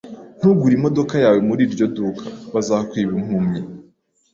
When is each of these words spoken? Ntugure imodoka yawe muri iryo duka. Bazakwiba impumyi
Ntugure 0.37 0.73
imodoka 0.75 1.15
yawe 1.23 1.39
muri 1.47 1.61
iryo 1.67 1.85
duka. 1.95 2.25
Bazakwiba 2.53 3.13
impumyi 3.19 3.61